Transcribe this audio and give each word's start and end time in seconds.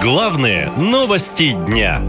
Главные 0.00 0.70
новости 0.76 1.56
дня. 1.66 2.00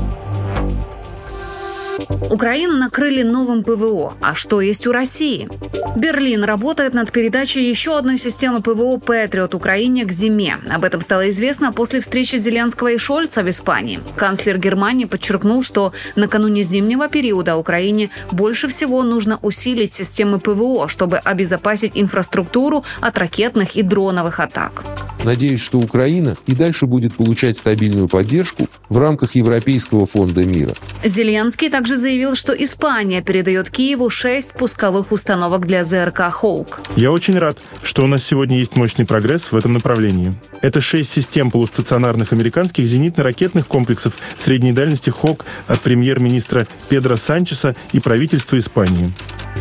Украину 2.30 2.78
накрыли 2.78 3.24
новым 3.24 3.64
ПВО. 3.64 4.14
А 4.22 4.36
что 4.36 4.62
есть 4.62 4.86
у 4.86 4.92
России? 4.92 5.50
Берлин 5.96 6.44
работает 6.44 6.94
над 6.94 7.12
передачей 7.12 7.68
еще 7.68 7.98
одной 7.98 8.20
системы 8.20 8.62
ПВО 8.62 9.00
«Патриот» 9.00 9.56
Украине 9.56 10.06
к 10.06 10.12
зиме. 10.12 10.58
Об 10.70 10.84
этом 10.84 11.02
стало 11.02 11.30
известно 11.30 11.74
после 11.74 12.00
встречи 12.00 12.36
Зеленского 12.36 12.90
и 12.90 13.00
Шольца 13.00 13.42
в 13.42 13.50
Испании. 13.50 14.00
Канцлер 14.16 14.60
Германии 14.60 15.06
подчеркнул, 15.06 15.64
что 15.64 15.92
накануне 16.16 16.62
зимнего 16.62 17.10
периода 17.10 17.58
Украине 17.58 18.12
больше 18.32 18.68
всего 18.68 19.02
нужно 19.02 19.40
усилить 19.42 19.96
системы 19.96 20.40
ПВО, 20.40 20.88
чтобы 20.88 21.18
обезопасить 21.18 21.94
инфраструктуру 21.96 22.86
от 23.02 23.18
ракетных 23.18 23.76
и 23.76 23.82
дроновых 23.82 24.40
атак. 24.40 24.84
Надеюсь, 25.24 25.62
что 25.62 25.80
Украина 25.80 26.38
и 26.48 26.54
дальше 26.54 26.86
будет 26.86 27.16
получать 27.16 27.58
стабильную 27.58 28.08
поддержку 28.08 28.68
в 28.88 28.98
рамках 28.98 29.36
Европейского 29.36 30.06
фонда 30.06 30.44
мира. 30.44 30.74
Зеленский 31.04 31.70
также 31.70 31.96
заявил, 31.96 32.36
что 32.36 32.54
Испания 32.54 33.22
передает 33.22 33.70
Киеву 33.70 34.10
шесть 34.10 34.54
пусковых 34.54 35.12
установок 35.12 35.66
для 35.66 35.84
ЗРК 35.84 36.30
«Хоук». 36.32 36.82
Я 36.96 37.12
очень 37.12 37.38
рад, 37.38 37.58
что 37.84 38.04
у 38.04 38.08
нас 38.08 38.24
сегодня 38.24 38.58
есть 38.58 38.76
мощный 38.76 39.06
прогресс 39.06 39.52
в 39.52 39.58
этом 39.58 39.74
направлении. 39.74 40.34
Это 40.62 40.82
шесть 40.82 41.12
систем 41.12 41.52
полустационарных 41.52 42.34
американских 42.34 42.86
зенитно-ракетных 42.86 43.68
комплексов 43.68 44.14
средней 44.38 44.74
дальности 44.74 45.10
«Хок» 45.10 45.46
от 45.68 45.82
премьер-министра 45.82 46.68
Педро 46.88 47.16
Санчеса 47.16 47.76
и 47.94 48.00
правительства 48.00 48.58
Испании. 48.58 49.12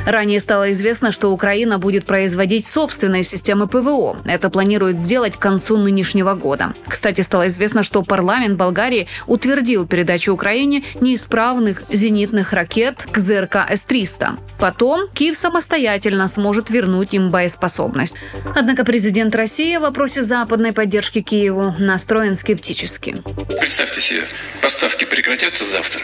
Ранее 0.08 0.40
стало 0.40 0.72
известно, 0.72 1.12
что 1.12 1.30
Украина 1.30 1.78
будет 1.78 2.06
производить 2.06 2.64
собственные 2.64 3.24
системы 3.24 3.68
ПВО. 3.68 4.18
Это 4.24 4.48
планирует 4.48 4.98
сделать 4.98 5.36
к 5.36 5.38
концу 5.38 5.76
нынешнего 5.76 6.32
года. 6.32 6.72
Кстати, 6.86 7.20
стало 7.20 7.48
известно, 7.48 7.82
что 7.82 8.02
парламент 8.02 8.56
Болгарии 8.56 9.06
утвердил 9.26 9.86
передачу 9.86 10.32
Украине 10.32 10.82
неисправных 11.02 11.82
зенитных 11.92 12.54
ракет 12.54 13.06
к 13.10 13.18
ЗРК 13.18 13.56
С-300. 13.68 14.38
Потом 14.58 15.10
Киев 15.12 15.36
самостоятельно 15.36 16.26
сможет 16.26 16.70
вернуть 16.70 17.12
им 17.12 17.28
боеспособность. 17.28 18.14
Однако 18.56 18.86
президент 18.86 19.34
России 19.34 19.76
в 19.76 19.82
вопросе 19.82 20.22
западной 20.22 20.72
поддержки 20.72 21.20
Киеву 21.20 21.74
настроен 21.78 22.34
скептически. 22.34 23.16
Представьте 23.60 24.00
себе, 24.00 24.22
поставки 24.62 25.04
прекратятся 25.04 25.66
завтра. 25.66 26.00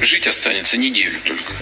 Жить 0.00 0.28
останется 0.28 0.76
неделю 0.76 1.18
только. 1.24 1.52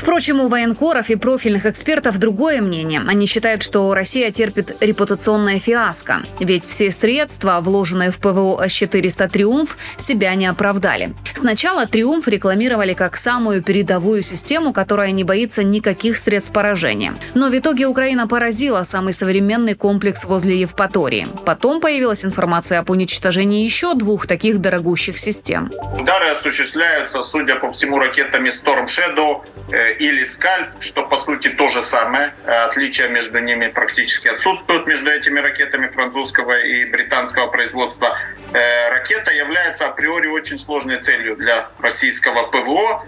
Впрочем, 0.00 0.40
у 0.40 0.48
военкоров 0.48 1.10
и 1.10 1.16
профильных 1.16 1.66
экспертов 1.66 2.18
другое 2.18 2.62
мнение. 2.62 3.02
Они 3.06 3.26
считают, 3.26 3.62
что 3.62 3.92
Россия 3.92 4.30
терпит 4.30 4.74
репутационное 4.80 5.58
фиаско. 5.58 6.22
Ведь 6.38 6.64
все 6.64 6.90
средства, 6.90 7.60
вложенные 7.60 8.10
в 8.10 8.18
ПВО 8.18 8.62
С-400 8.66 9.28
«Триумф», 9.28 9.76
себя 9.98 10.34
не 10.34 10.46
оправдали. 10.46 11.14
Сначала 11.34 11.86
«Триумф» 11.86 12.26
рекламировали 12.28 12.94
как 12.94 13.18
самую 13.18 13.62
передовую 13.62 14.22
систему, 14.22 14.72
которая 14.72 15.10
не 15.10 15.22
боится 15.22 15.62
никаких 15.62 16.16
средств 16.16 16.52
поражения. 16.52 17.14
Но 17.34 17.50
в 17.50 17.56
итоге 17.58 17.86
Украина 17.86 18.26
поразила 18.26 18.84
самый 18.84 19.12
современный 19.12 19.74
комплекс 19.74 20.24
возле 20.24 20.58
Евпатории. 20.60 21.28
Потом 21.44 21.80
появилась 21.80 22.24
информация 22.24 22.78
об 22.78 22.88
уничтожении 22.90 23.64
еще 23.64 23.94
двух 23.94 24.26
таких 24.26 24.60
дорогущих 24.60 25.18
систем. 25.18 25.70
Удары 25.98 26.30
осуществляются, 26.30 27.22
судя 27.22 27.56
по 27.60 27.70
всему, 27.70 27.98
ракетами 27.98 28.48
Storm 28.48 28.86
Shadow 28.86 29.44
э, 29.72 29.92
или 29.94 30.24
Скальп, 30.24 30.68
что 30.80 31.02
по 31.04 31.18
сути 31.18 31.48
то 31.48 31.68
же 31.68 31.82
самое. 31.82 32.32
Э, 32.44 32.64
отличия 32.64 33.08
между 33.08 33.38
ними 33.38 33.68
практически 33.68 34.28
отсутствуют 34.28 34.86
между 34.86 35.10
этими 35.10 35.38
ракетами 35.40 35.88
французского 35.88 36.58
и 36.58 36.84
британского 36.86 37.46
производства. 37.48 38.18
Э, 38.52 38.90
ракета 38.90 39.32
является 39.32 39.86
априори 39.86 40.28
очень 40.28 40.58
сложной 40.58 41.00
целью 41.00 41.36
для 41.36 41.68
российского 41.78 42.46
ПВО, 42.48 43.04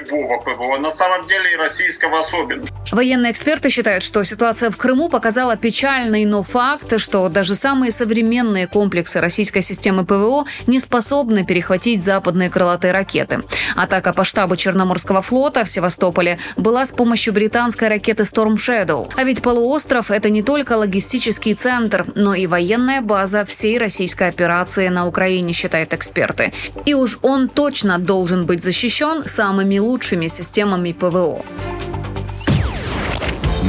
любого 0.00 0.38
ПВО 0.40 0.78
на 0.78 0.90
самом 0.90 1.26
деле 1.26 1.52
и 1.52 1.56
российского 1.56 2.18
особенно. 2.20 2.66
Военные 2.92 3.30
эксперты 3.30 3.70
считают, 3.70 4.02
что 4.02 4.24
ситуация 4.24 4.70
в 4.70 4.76
Крыму 4.76 5.08
показала 5.08 5.56
печальный, 5.56 6.24
но 6.24 6.42
факт, 6.42 6.98
что 6.98 7.28
даже 7.28 7.54
самые 7.54 7.92
современные 7.92 8.66
комплексы 8.66 9.20
российской 9.20 9.60
системы 9.60 10.04
ПВО 10.04 10.44
не 10.66 10.80
способны 10.80 11.44
перехватить 11.44 12.02
западные 12.02 12.50
крылатые 12.50 12.92
ракеты. 12.92 13.42
Атака 13.76 14.12
по 14.12 14.24
штабу 14.24 14.56
Черноморского 14.56 15.22
флота 15.22 15.64
в 15.64 15.68
Севастополе 15.70 16.38
была 16.56 16.84
с 16.84 16.90
помощью 16.90 17.32
британской 17.32 17.88
ракеты 17.88 18.24
Storm 18.24 18.54
Shadow. 18.54 19.08
А 19.16 19.24
ведь 19.24 19.42
полуостров– 19.42 20.10
это 20.10 20.30
не 20.30 20.42
только 20.42 20.72
логистический 20.72 21.54
центр, 21.54 22.06
но 22.14 22.34
и 22.34 22.46
военная 22.46 23.02
база 23.02 23.44
всей 23.44 23.78
российской 23.78 24.28
операции 24.28 24.88
на 24.88 25.06
Украине, 25.06 25.52
считают 25.52 25.94
эксперты. 25.94 26.52
И 26.86 26.94
уж 26.94 27.18
он 27.22 27.48
точно 27.48 27.98
должен 27.98 28.46
быть 28.46 28.62
защищен 28.62 29.24
самыми 29.26 29.78
лучшими 29.90 30.28
системами 30.28 30.92
ПВО. 30.92 31.42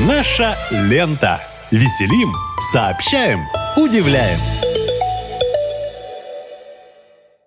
Наша 0.08 0.56
лента. 0.70 1.40
Веселим, 1.72 2.32
сообщаем, 2.72 3.40
удивляем. 3.76 4.38